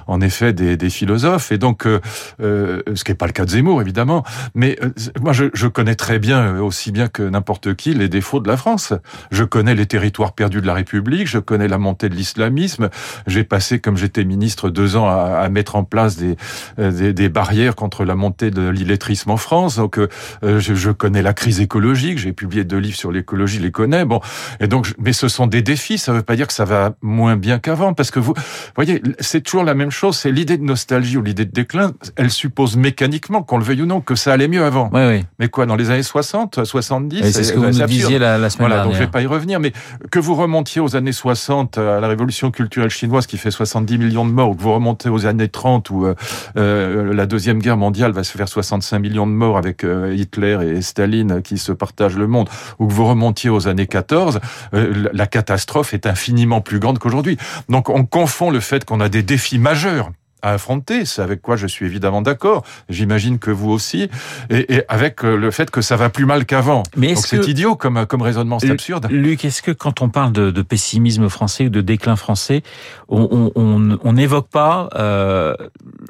en 0.08 0.22
effet, 0.22 0.54
des, 0.54 0.90
philosophes. 0.90 1.52
Et 1.52 1.58
donc, 1.58 1.88
euh, 1.88 2.00
euh, 2.42 2.82
ce 2.94 3.04
qui 3.04 3.12
n'est 3.12 3.16
pas 3.16 3.28
le 3.28 3.32
cas 3.32 3.46
de 3.46 3.50
Zemmour, 3.50 3.82
évidemment. 3.82 4.24
Mais 4.56 4.78
euh, 4.84 4.90
moi, 5.22 5.34
je, 5.34 5.68
connais 5.68 5.96
très 5.96 6.20
bien, 6.20 6.56
euh, 6.56 6.60
aussi 6.62 6.92
bien 6.92 7.08
que 7.08 7.24
n'importe 7.24 7.76
qui, 7.76 7.94
les 7.94 8.10
défauts 8.10 8.40
de 8.40 8.48
la 8.48 8.58
France. 8.58 8.94
Je 9.32 9.44
connais 9.44 9.76
les 9.76 9.86
territoires 9.86 10.34
perdus 10.34 10.62
de 10.62 10.68
la 10.68 10.74
République, 10.74 11.28
je 11.28 11.40
connais 11.40 11.68
la 11.68 11.78
montée 11.78 12.10
de 12.10 12.16
l'islamisme. 12.16 12.90
J'ai 13.28 13.44
passé, 13.44 13.80
comme 13.80 13.98
j'étais 13.98 14.24
ministre, 14.24 14.70
deux 14.70 14.96
ans 14.96 15.08
à, 15.08 15.48
mettre 15.50 15.76
en 15.76 15.84
place 15.84 16.18
des, 16.18 16.36
euh, 16.80 16.92
des, 16.92 17.14
des 17.14 17.30
barrières 17.30 17.76
contre 17.76 18.06
la 18.06 18.16
montée 18.16 18.52
de 18.54 18.68
l'illettrisme 18.70 19.32
en 19.32 19.38
France. 19.38 19.78
Donc, 19.78 19.98
euh, 19.98 20.08
je, 20.44 20.74
je 20.76 20.92
connais 20.92 21.22
la 21.22 21.34
crise 21.34 21.60
écologique. 21.62 22.18
J'ai 22.18 22.34
publié 22.34 22.64
deux 22.64 22.78
livres 22.78 22.98
sur 22.98 23.12
l'écologie, 23.12 23.58
je 23.58 23.62
les 23.64 23.72
connais. 23.72 24.06
Bon, 24.06 24.20
et 24.60 24.68
donc, 24.68 24.86
je- 24.86 24.94
mais 25.00 25.14
ce 25.14 25.28
sont 25.28 25.48
des 25.48 25.62
défis. 25.62 25.98
Ça 25.98 26.12
ne 26.12 26.18
veut 26.18 26.24
pas 26.24 26.36
dire 26.36 26.48
que 26.48 26.54
ça 26.54 26.66
va 26.66 26.94
moins 27.02 27.36
bien 27.36 27.60
qu'avant, 27.60 27.94
parce 27.94 28.12
que 28.12 28.20
vous, 28.20 28.34
voyez, 28.76 29.02
c'est 29.20 29.42
toujours 29.42 29.64
la 29.64 29.74
même 29.74 29.92
chose. 29.92 30.18
C'est 30.18 30.32
l'idée 30.32 30.58
de 30.58 30.64
nostalgie 30.64 31.18
ou 31.18 31.22
l'idée 31.22 31.46
de 31.46 31.52
déclin. 31.52 31.92
Elle 32.16 32.30
suppose 32.32 32.76
mécaniquement, 32.78 33.44
qu'on 33.44 33.58
le 33.58 33.64
veuille 33.64 33.82
ou 33.82 33.86
non, 33.86 34.02
que 34.02 34.16
ça 34.16 34.34
allait 34.34 34.48
mieux 34.48 34.64
avant. 34.64 34.90
Oui, 34.94 35.02
oui. 35.08 35.26
Mais 35.40 35.48
quoi, 35.50 35.66
dans 35.66 35.76
les 35.76 35.90
années 35.90 36.04
60, 36.04 36.64
70 36.64 37.20
Et 37.20 37.32
C'est 37.32 37.44
ce 37.44 37.54
que 37.54 37.60
vous 37.60 37.66
nous 37.66 37.86
disiez 37.86 38.20
la, 38.20 38.38
la 38.38 38.50
semaine 38.50 38.68
Voilà, 38.70 38.84
donc 38.84 38.94
je 38.94 38.98
dernière. 39.00 39.08
vais 39.08 39.12
pas 39.12 39.22
y 39.22 39.26
revenir, 39.28 39.60
mais 39.60 39.72
que 40.12 40.20
vous 40.20 40.36
remontiez 40.36 40.82
aux 40.82 40.96
années 40.96 41.12
60, 41.12 41.78
à 41.78 42.00
la 42.00 42.08
révolution 42.08 42.52
culturelle 42.52 42.90
chinoise 42.90 43.28
qui 43.28 43.38
fait 43.38 43.52
70 43.52 43.98
millions 43.98 44.26
de 44.26 44.32
morts, 44.32 44.50
ou 44.52 44.56
que 44.56 44.62
vous 44.62 44.74
remontez 44.74 45.10
aux 45.10 45.26
années 45.26 45.48
30 45.48 45.90
où 45.90 46.06
euh, 46.06 46.16
euh, 46.58 47.14
la 47.14 47.26
deuxième 47.26 47.60
guerre 47.60 47.78
mondiale 47.78 48.12
va 48.12 48.24
se 48.24 48.38
faire 48.38 48.43
65 48.46 49.00
millions 49.00 49.28
de 49.28 49.32
morts 49.32 49.58
avec 49.58 49.84
euh, 49.84 50.14
Hitler 50.14 50.58
et 50.64 50.82
Staline 50.82 51.42
qui 51.42 51.58
se 51.58 51.72
partagent 51.72 52.18
le 52.18 52.28
monde, 52.28 52.50
ou 52.80 52.88
que 52.88 52.94
vous 52.94 53.06
remontiez 53.06 53.50
aux 53.50 53.68
années 53.68 53.88
14, 53.88 54.40
euh, 54.74 55.10
la 55.14 55.28
catastrophe 55.28 55.94
est 55.94 56.06
infiniment 56.06 56.62
plus 56.62 56.80
grande 56.80 57.00
qu'aujourd'hui. 57.00 57.38
Donc 57.70 57.90
on 57.90 58.06
confond 58.06 58.50
le 58.50 58.60
fait 58.60 58.86
qu'on 58.86 59.00
a 59.00 59.10
des 59.10 59.24
défis 59.24 59.60
majeurs 59.60 60.12
à 60.44 60.52
affronter, 60.52 61.06
c'est 61.06 61.22
avec 61.22 61.42
quoi 61.42 61.56
je 61.56 61.66
suis 61.66 61.86
évidemment 61.86 62.22
d'accord, 62.22 62.64
j'imagine 62.90 63.40
que 63.40 63.50
vous 63.50 63.72
aussi, 63.72 64.10
et, 64.50 64.76
et 64.76 64.84
avec 64.90 65.24
euh, 65.24 65.36
le 65.36 65.50
fait 65.50 65.72
que 65.72 65.82
ça 65.82 65.96
va 65.96 66.10
plus 66.10 66.26
mal 66.26 66.46
qu'avant. 66.46 66.84
Mais 66.96 67.16
c'est 67.16 67.48
idiot 67.48 67.76
comme, 67.76 68.06
comme 68.06 68.22
raisonnement, 68.22 68.60
c'est 68.60 68.70
absurde. 68.70 69.08
Luc, 69.10 69.46
est-ce 69.46 69.62
que 69.62 69.72
quand 69.72 70.02
on 70.02 70.10
parle 70.10 70.34
de, 70.34 70.52
de 70.52 70.62
pessimisme 70.62 71.30
français 71.30 71.66
ou 71.66 71.70
de 71.70 71.82
déclin 71.82 72.16
français, 72.16 72.62
on 73.10 74.14
n'évoque 74.14 74.50
pas 74.50 74.90
euh, 74.96 75.56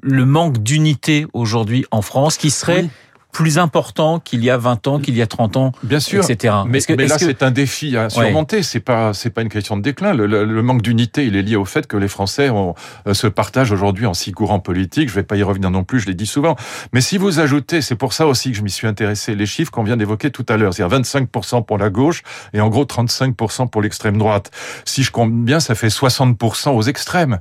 le 0.01 0.25
manque 0.25 0.57
d'unité 0.57 1.27
aujourd'hui 1.33 1.86
en 1.91 2.01
France 2.01 2.38
qui 2.38 2.50
serait 2.50 2.83
Oui. 2.83 2.89
Plus 3.33 3.57
important 3.57 4.19
qu'il 4.19 4.44
y 4.45 4.50
a 4.50 4.57
20 4.57 4.88
ans, 4.88 5.00
qu'il 5.00 5.18
y 5.18 5.21
a 5.21 5.27
30 5.27 5.57
ans, 5.57 5.71
Bien 5.83 6.00
sûr. 6.00 6.24
etc. 6.24 6.53
Mais, 6.68 6.77
Est-ce 6.77 6.88
que- 6.88 6.94
mais 6.94 7.07
là, 7.07 7.18
que- 7.18 7.25
c'est 7.25 7.44
un 7.44 7.51
défi 7.51 7.97
à 7.97 8.09
surmonter. 8.09 8.63
C'est 8.63 8.80
pas, 8.80 9.13
c'est 9.13 9.31
pas 9.31 9.41
une 9.41 9.50
question 9.50 9.75
de 9.75 9.81
déclin. 9.81 10.13
Le, 10.13 10.25
le- 10.27 10.46
le 10.46 10.62
manque 10.62 10.81
d'unité, 10.84 11.25
il 11.25 11.36
est 11.36 11.41
lié 11.41 11.55
au 11.58 11.65
fait 11.65 11.88
que 11.88 11.98
les 11.98 12.08
Français 12.08 12.50
ont, 12.50 12.75
euh, 13.08 13.13
se 13.13 13.27
partagent 13.27 13.72
aujourd'hui 13.72 14.05
en 14.05 14.13
six 14.13 14.31
courants 14.31 14.60
politiques. 14.60 15.10
Je 15.10 15.15
vais 15.15 15.24
pas 15.24 15.36
y 15.36 15.43
revenir 15.43 15.72
non 15.72 15.84
plus. 15.84 16.00
Je 16.00 16.05
l'ai 16.08 16.13
dit 16.13 16.27
souvent. 16.27 16.55
Mais 16.93 17.01
si 17.01 17.17
vous 17.17 17.39
ajoutez, 17.39 17.81
c'est 17.81 17.96
pour 17.96 18.13
ça 18.13 18.27
aussi 18.27 18.51
que 18.51 18.58
je 18.58 18.62
m'y 18.62 18.69
suis 18.72 18.88
intéressé, 18.88 19.36
les 19.36 19.46
chiffres 19.48 19.72
qu'on 19.72 19.84
vient 19.84 19.98
d'évoquer 19.98 20.29
tout 20.31 20.46
à 20.48 20.55
l'heure. 20.55 20.74
C'est-à-dire 20.74 20.96
25% 21.00 21.63
pour 21.63 21.77
la 21.79 21.89
gauche 21.89 22.22
et 22.53 22.62
en 22.62 22.69
gros 22.69 22.86
35% 22.86 23.67
pour 23.67 23.81
l'extrême 23.81 24.17
droite. 24.17 24.51
Si 24.86 25.01
je 25.03 25.12
compte 25.12 25.34
bien, 25.34 25.60
ça 25.60 25.74
fait 25.75 25.89
60% 25.89 26.72
aux 26.75 26.84
extrêmes. 26.84 27.39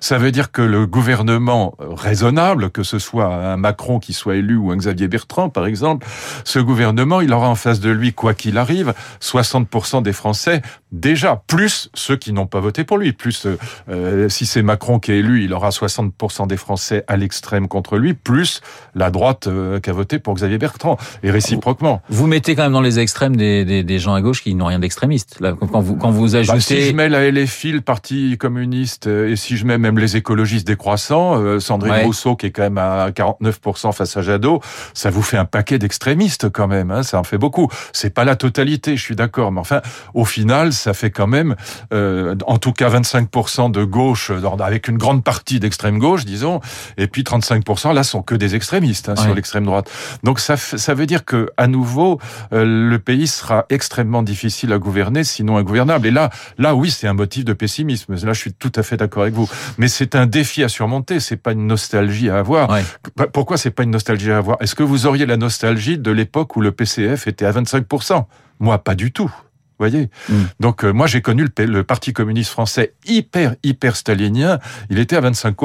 Ça 0.00 0.18
veut 0.18 0.30
dire 0.30 0.52
que 0.52 0.62
le 0.62 0.86
gouvernement 0.86 1.74
raisonnable, 1.78 2.70
que 2.70 2.82
ce 2.82 2.98
soit 2.98 3.26
un 3.26 3.56
Macron 3.56 3.98
qui 3.98 4.12
soit 4.12 4.36
élu 4.36 4.56
ou 4.56 4.70
un 4.70 4.76
Xavier 4.76 5.08
Bertrand, 5.08 5.48
par 5.48 5.66
exemple, 5.66 6.06
ce 6.44 6.58
gouvernement, 6.58 7.20
il 7.20 7.32
aura 7.32 7.48
en 7.48 7.54
face 7.54 7.80
de 7.80 7.90
lui, 7.90 8.12
quoi 8.12 8.34
qu'il 8.34 8.58
arrive, 8.58 8.94
60% 9.20 10.02
des 10.02 10.12
Français, 10.12 10.62
déjà, 10.92 11.42
plus 11.46 11.90
ceux 11.94 12.16
qui 12.16 12.32
n'ont 12.32 12.46
pas 12.46 12.60
voté 12.60 12.84
pour 12.84 12.98
lui. 12.98 13.12
Plus, 13.12 13.46
euh, 13.46 13.58
euh, 13.88 14.28
si 14.28 14.46
c'est 14.46 14.62
Macron 14.62 14.98
qui 14.98 15.12
est 15.12 15.18
élu, 15.18 15.44
il 15.44 15.52
aura 15.52 15.70
60% 15.70 16.46
des 16.46 16.56
Français 16.56 17.04
à 17.08 17.16
l'extrême 17.16 17.68
contre 17.68 17.98
lui, 17.98 18.14
plus 18.14 18.60
la 18.94 19.10
droite 19.10 19.46
euh, 19.46 19.80
qui 19.80 19.90
a 19.90 19.92
voté 19.92 20.18
pour 20.18 20.34
Xavier 20.34 20.58
Bertrand, 20.58 20.96
et 21.22 21.30
réciproquement. 21.30 22.02
Vous 22.08 22.26
mettez 22.26 22.54
quand 22.54 22.62
même 22.62 22.72
dans 22.72 22.80
les 22.80 22.98
extrêmes 22.98 23.36
des, 23.36 23.64
des, 23.64 23.82
des 23.82 23.98
gens 23.98 24.14
à 24.14 24.20
gauche 24.20 24.42
qui 24.42 24.54
n'ont 24.54 24.66
rien 24.66 24.78
d'extrémiste. 24.78 25.38
Quand 25.40 25.80
vous 25.80 25.96
quand 25.96 26.10
vous 26.10 26.32
Bah, 26.32 26.38
ajoutez, 26.38 26.60
si 26.60 26.82
je 26.82 26.92
mets 26.92 27.08
la 27.08 27.30
LFI, 27.30 27.72
le 27.72 27.80
Parti 27.80 28.36
communiste, 28.38 29.06
et 29.06 29.36
si 29.36 29.53
je 29.56 29.64
mets 29.66 29.78
même 29.78 29.98
les 29.98 30.16
écologistes 30.16 30.66
décroissants, 30.66 31.40
euh, 31.40 31.60
Sandrine 31.60 31.92
Ouais. 31.92 32.04
Rousseau 32.04 32.34
qui 32.36 32.46
est 32.46 32.50
quand 32.50 32.62
même 32.62 32.78
à 32.78 33.10
49% 33.10 33.92
face 33.92 34.16
à 34.16 34.22
Jadot, 34.22 34.60
ça 34.94 35.10
vous 35.10 35.22
fait 35.22 35.36
un 35.36 35.44
paquet 35.44 35.78
d'extrémistes 35.78 36.50
quand 36.50 36.66
même, 36.66 36.90
hein, 36.90 37.02
ça 37.02 37.18
en 37.18 37.24
fait 37.24 37.38
beaucoup. 37.38 37.68
C'est 37.92 38.10
pas 38.10 38.24
la 38.24 38.36
totalité, 38.36 38.96
je 38.96 39.02
suis 39.02 39.16
d'accord, 39.16 39.52
mais 39.52 39.60
enfin, 39.60 39.80
au 40.14 40.24
final, 40.24 40.72
ça 40.72 40.94
fait 40.94 41.10
quand 41.10 41.26
même, 41.26 41.54
euh, 41.92 42.34
en 42.46 42.58
tout 42.58 42.72
cas 42.72 42.88
25% 42.88 43.70
de 43.70 43.84
gauche, 43.84 44.30
avec 44.60 44.88
une 44.88 44.98
grande 44.98 45.22
partie 45.24 45.60
d'extrême 45.60 45.98
gauche, 45.98 46.24
disons, 46.24 46.60
et 46.96 47.06
puis 47.06 47.22
35% 47.22 47.92
là 47.92 48.02
sont 48.02 48.22
que 48.22 48.34
des 48.34 48.54
extrémistes 48.54 49.08
hein, 49.08 49.14
Ouais. 49.16 49.22
sur 49.22 49.34
l'extrême 49.34 49.64
droite. 49.64 49.90
Donc 50.24 50.40
ça, 50.40 50.56
ça 50.56 50.94
veut 50.94 51.06
dire 51.06 51.24
que 51.24 51.50
à 51.56 51.66
nouveau, 51.66 52.18
euh, 52.52 52.64
le 52.90 52.98
pays 52.98 53.26
sera 53.26 53.66
extrêmement 53.70 54.22
difficile 54.22 54.72
à 54.72 54.78
gouverner, 54.78 55.22
sinon 55.24 55.56
ingouvernable. 55.56 56.06
Et 56.06 56.10
là, 56.10 56.30
là, 56.58 56.74
oui, 56.74 56.90
c'est 56.90 57.06
un 57.06 57.12
motif 57.12 57.44
de 57.44 57.52
pessimisme. 57.52 58.14
Là, 58.14 58.32
je 58.32 58.38
suis 58.40 58.52
tout 58.52 58.72
à 58.76 58.82
fait 58.82 58.96
d'accord 58.96 59.22
avec 59.22 59.34
vous. 59.34 59.43
Vous. 59.44 59.74
Mais 59.78 59.88
c'est 59.88 60.14
un 60.14 60.26
défi 60.26 60.62
à 60.62 60.68
surmonter. 60.68 61.20
C'est 61.20 61.36
pas 61.36 61.52
une 61.52 61.66
nostalgie 61.66 62.30
à 62.30 62.38
avoir. 62.38 62.70
Ouais. 62.70 62.84
Pourquoi 63.32 63.56
c'est 63.56 63.70
pas 63.70 63.82
une 63.82 63.90
nostalgie 63.90 64.30
à 64.30 64.38
avoir? 64.38 64.56
Est-ce 64.60 64.74
que 64.74 64.82
vous 64.82 65.06
auriez 65.06 65.26
la 65.26 65.36
nostalgie 65.36 65.98
de 65.98 66.10
l'époque 66.10 66.56
où 66.56 66.60
le 66.60 66.72
PCF 66.72 67.26
était 67.26 67.46
à 67.46 67.52
25% 67.52 68.24
Moi, 68.60 68.78
pas 68.78 68.94
du 68.94 69.12
tout. 69.12 69.32
Vous 69.78 69.86
voyez 69.86 70.08
Mm. 70.28 70.34
Donc 70.60 70.84
euh, 70.84 70.92
moi 70.92 71.08
j'ai 71.08 71.20
connu 71.20 71.44
le, 71.44 71.64
le 71.66 71.82
Parti 71.82 72.12
communiste 72.12 72.50
français 72.50 72.94
hyper 73.06 73.56
hyper 73.64 73.96
stalinien, 73.96 74.60
il 74.88 74.98
était 75.00 75.16
à 75.16 75.20
25 75.20 75.56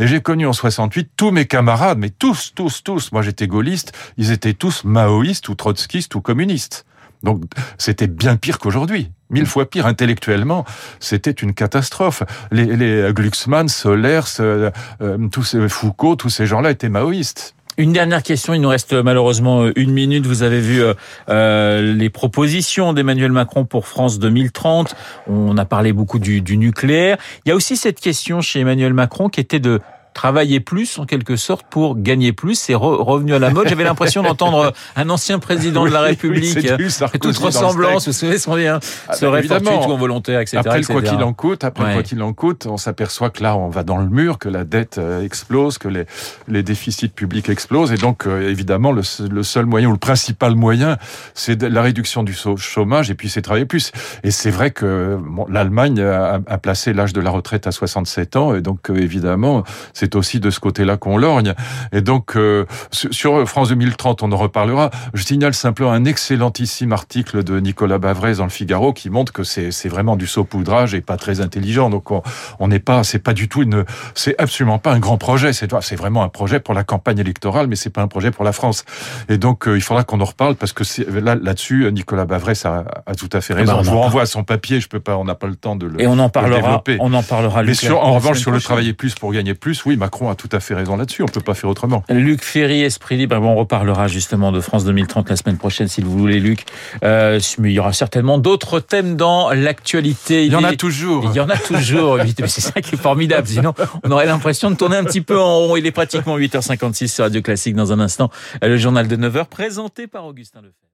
et 0.00 0.06
j'ai 0.06 0.20
connu 0.20 0.46
en 0.46 0.52
68 0.52 1.10
tous 1.16 1.30
mes 1.30 1.46
camarades 1.46 1.98
mais 1.98 2.10
tous 2.10 2.52
tous 2.54 2.82
tous, 2.82 3.12
moi 3.12 3.22
j'étais 3.22 3.46
gaulliste, 3.46 3.92
ils 4.16 4.32
étaient 4.32 4.54
tous 4.54 4.82
maoïstes 4.84 5.48
ou 5.48 5.54
trotskistes 5.54 6.14
ou 6.16 6.20
communistes. 6.20 6.86
Donc 7.22 7.44
c'était 7.78 8.08
bien 8.08 8.36
pire 8.36 8.58
qu'aujourd'hui. 8.58 9.10
Mille 9.30 9.46
fois 9.46 9.68
pire 9.68 9.86
intellectuellement, 9.86 10.64
c'était 11.00 11.32
une 11.32 11.52
catastrophe. 11.52 12.22
Les, 12.52 12.64
les 12.64 13.12
Glucksmann, 13.12 13.68
Solers, 13.68 14.20
euh, 14.40 14.70
euh, 15.00 15.28
tous 15.28 15.42
ces 15.42 15.68
Foucault, 15.68 16.16
tous 16.16 16.30
ces 16.30 16.46
gens-là 16.46 16.70
étaient 16.70 16.88
maoïstes. 16.88 17.56
Une 17.78 17.92
dernière 17.92 18.22
question, 18.22 18.54
il 18.54 18.62
nous 18.62 18.70
reste 18.70 18.94
malheureusement 18.94 19.64
euh, 19.64 19.72
une 19.76 19.92
minute. 19.92 20.26
Vous 20.26 20.42
avez 20.42 20.60
vu 20.60 20.82
euh, 21.28 21.94
les 21.94 22.08
propositions 22.08 22.94
d'Emmanuel 22.94 23.32
Macron 23.32 23.66
pour 23.66 23.86
France 23.86 24.18
2030. 24.18 24.94
On 25.26 25.58
a 25.58 25.64
parlé 25.66 25.92
beaucoup 25.92 26.18
du, 26.18 26.40
du 26.40 26.56
nucléaire. 26.56 27.18
Il 27.44 27.50
y 27.50 27.52
a 27.52 27.54
aussi 27.54 27.76
cette 27.76 28.00
question 28.00 28.40
chez 28.40 28.60
Emmanuel 28.60 28.94
Macron 28.94 29.28
qui 29.28 29.40
était 29.40 29.60
de 29.60 29.80
travailler 30.16 30.60
plus 30.60 30.98
en 30.98 31.04
quelque 31.04 31.36
sorte 31.36 31.66
pour 31.68 31.96
gagner 31.96 32.32
plus. 32.32 32.54
C'est 32.58 32.72
re- 32.72 33.02
revenu 33.02 33.34
à 33.34 33.38
la 33.38 33.50
mode. 33.50 33.68
J'avais 33.68 33.84
l'impression 33.84 34.22
d'entendre 34.22 34.72
un 34.96 35.10
ancien 35.10 35.38
président 35.38 35.84
de 35.84 35.90
la 35.90 36.00
Oui, 36.02 36.04
oui, 36.06 36.10
République. 36.10 36.56
Et 36.56 36.88
Sarkozy 36.88 37.20
toute 37.20 37.36
ressemblance, 37.36 38.06
vous 38.06 38.12
savez, 38.12 38.38
son 38.38 38.54
lien 38.56 38.80
Ah, 39.08 39.12
serait 39.14 39.40
évidemment. 39.40 39.70
fortuite 39.72 39.90
ou 39.90 39.92
involontaire, 39.94 40.40
etc. 40.40 40.58
Après 40.58 40.80
le 40.80 40.86
quoi 40.86 40.96
etc. 41.00 41.14
qu'il 41.16 41.22
en 41.24 41.32
coûte, 41.34 41.64
après 41.64 41.84
Ouais. 41.84 41.92
quoi 41.94 42.02
qu'il 42.02 42.22
en 42.22 42.32
coûte, 42.32 42.66
on 42.66 42.78
s'aperçoit 42.78 43.28
que 43.30 43.42
là, 43.42 43.56
on 43.56 43.68
va 43.68 43.82
dans 43.84 43.98
le 43.98 44.08
mur, 44.08 44.38
que 44.38 44.48
la 44.48 44.64
dette 44.64 44.96
euh, 44.98 45.22
explose, 45.22 45.76
que 45.78 45.88
les, 45.88 46.06
les 46.48 46.62
déficits 46.62 47.08
publics 47.08 47.48
explosent. 47.50 47.92
Et 47.92 47.96
donc, 47.98 48.26
euh, 48.26 48.48
évidemment, 48.48 48.92
le, 48.92 49.02
se- 49.02 49.22
le 49.22 49.42
seul 49.42 49.66
moyen 49.66 49.88
ou 49.88 49.92
le 49.92 49.98
principal 49.98 50.54
moyen, 50.54 50.96
c'est 51.34 51.62
la 51.62 51.82
réduction 51.82 52.22
du 52.22 52.34
chômage 52.56 53.10
et 53.10 53.14
puis 53.14 53.28
c'est 53.28 53.42
travailler 53.42 53.66
plus. 53.66 53.92
Et 54.24 54.30
c'est 54.30 54.50
vrai 54.50 54.70
que 54.70 55.18
bon, 55.22 55.46
l'Allemagne 55.50 56.00
a, 56.00 56.40
a 56.46 56.58
placé 56.58 56.92
l'âge 56.94 57.12
de 57.12 57.20
la 57.20 57.30
retraite 57.30 57.66
à 57.66 57.72
67 57.72 58.36
ans. 58.36 58.54
Et 58.54 58.62
donc, 58.62 58.88
euh, 58.90 58.96
évidemment, 58.96 59.62
c'est 59.92 60.05
aussi 60.14 60.40
de 60.40 60.50
ce 60.50 60.60
côté-là 60.60 60.96
qu'on 60.96 61.16
lorgne. 61.16 61.54
Et 61.92 62.00
donc, 62.02 62.36
euh, 62.36 62.64
sur 62.90 63.48
France 63.48 63.68
2030, 63.70 64.22
on 64.22 64.30
en 64.32 64.36
reparlera. 64.36 64.90
Je 65.14 65.22
signale 65.24 65.54
simplement 65.54 65.92
un 65.92 66.04
excellentissime 66.04 66.92
article 66.92 67.42
de 67.42 67.58
Nicolas 67.60 67.98
Bavrez 67.98 68.34
dans 68.34 68.44
le 68.44 68.50
Figaro 68.50 68.92
qui 68.92 69.10
montre 69.10 69.32
que 69.32 69.42
c'est 69.42 69.70
c'est 69.72 69.88
vraiment 69.88 70.16
du 70.16 70.26
saupoudrage 70.26 70.94
et 70.94 71.00
pas 71.00 71.16
très 71.16 71.40
intelligent. 71.40 71.90
Donc, 71.90 72.10
on 72.10 72.68
n'est 72.68 72.78
pas, 72.78 73.02
c'est 73.04 73.18
pas 73.18 73.32
du 73.32 73.48
tout 73.48 73.62
une, 73.62 73.84
c'est 74.14 74.34
absolument 74.40 74.78
pas 74.78 74.92
un 74.92 74.98
grand 74.98 75.18
projet. 75.18 75.52
C'est 75.52 75.72
c'est 75.80 75.96
vraiment 75.96 76.22
un 76.22 76.28
projet 76.28 76.60
pour 76.60 76.74
la 76.74 76.84
campagne 76.84 77.18
électorale, 77.18 77.66
mais 77.66 77.76
c'est 77.76 77.90
pas 77.90 78.02
un 78.02 78.08
projet 78.08 78.30
pour 78.30 78.44
la 78.44 78.52
France. 78.52 78.84
Et 79.28 79.38
donc, 79.38 79.66
euh, 79.68 79.76
il 79.76 79.80
faudra 79.80 80.04
qu'on 80.04 80.20
en 80.20 80.24
reparle 80.24 80.54
parce 80.56 80.72
que 80.72 80.84
c'est- 80.84 81.08
là, 81.10 81.34
là-dessus, 81.34 81.90
Nicolas 81.92 82.24
Bavrez 82.24 82.52
a, 82.64 82.84
a 83.06 83.14
tout 83.14 83.28
à 83.32 83.40
fait 83.40 83.54
raison. 83.54 83.72
bah, 83.72 83.78
on 83.80 83.82
Je 83.84 83.90
vous 83.90 83.98
renvoie 83.98 84.22
à 84.22 84.26
son 84.26 84.44
papier. 84.44 84.80
Je 84.80 84.88
peux 84.88 85.00
pas, 85.00 85.16
on 85.16 85.24
n'a 85.24 85.34
pas 85.34 85.46
le 85.46 85.56
temps 85.56 85.76
de 85.76 85.86
le. 85.86 86.00
Et 86.00 86.06
on 86.06 86.18
en 86.18 86.28
parlera. 86.28 86.60
développer. 86.60 86.96
On 87.00 87.12
en 87.14 87.22
parlera. 87.22 87.62
Mais 87.62 87.74
sur, 87.74 88.00
en 88.02 88.12
revanche, 88.14 88.38
sur 88.38 88.50
le 88.50 88.60
travailler 88.60 88.92
plus 88.92 89.14
pour 89.14 89.32
gagner 89.32 89.54
plus, 89.54 89.84
oui, 89.86 89.95
Macron 89.96 90.30
a 90.30 90.34
tout 90.34 90.48
à 90.52 90.60
fait 90.60 90.74
raison 90.74 90.96
là-dessus. 90.96 91.22
On 91.22 91.26
peut 91.26 91.40
pas 91.40 91.54
faire 91.54 91.70
autrement. 91.70 92.04
Luc 92.08 92.42
Ferry, 92.42 92.82
Esprit 92.82 93.16
Libre, 93.16 93.38
Bon, 93.40 93.50
on 93.50 93.56
reparlera 93.56 94.08
justement 94.08 94.52
de 94.52 94.60
France 94.60 94.84
2030 94.84 95.28
la 95.28 95.36
semaine 95.36 95.58
prochaine 95.58 95.88
si 95.88 96.00
vous 96.00 96.16
voulez 96.16 96.40
Luc. 96.40 96.64
Euh, 97.04 97.40
mais 97.58 97.70
il 97.70 97.74
y 97.74 97.78
aura 97.78 97.92
certainement 97.92 98.38
d'autres 98.38 98.80
thèmes 98.80 99.16
dans 99.16 99.50
l'actualité. 99.50 100.46
Il 100.46 100.52
y 100.52 100.56
en 100.56 100.64
a 100.64 100.74
toujours. 100.76 101.30
Il 101.32 101.36
y 101.36 101.40
en 101.40 101.48
a 101.48 101.56
toujours, 101.56 102.18
mais 102.18 102.48
c'est 102.48 102.60
ça 102.60 102.80
qui 102.80 102.94
est 102.94 102.98
formidable. 102.98 103.46
Sinon, 103.46 103.74
on 104.04 104.10
aurait 104.10 104.26
l'impression 104.26 104.70
de 104.70 104.76
tourner 104.76 104.96
un 104.96 105.04
petit 105.04 105.20
peu 105.20 105.38
en 105.38 105.58
rond. 105.58 105.76
Il 105.76 105.86
est 105.86 105.92
pratiquement 105.92 106.38
8h56 106.38 107.08
sur 107.08 107.24
Radio 107.24 107.42
Classique 107.42 107.74
dans 107.74 107.92
un 107.92 108.00
instant. 108.00 108.30
Le 108.62 108.76
journal 108.76 109.08
de 109.08 109.16
9h 109.16 109.46
présenté 109.46 110.06
par 110.06 110.26
Augustin 110.26 110.60
Lefebvre. 110.60 110.85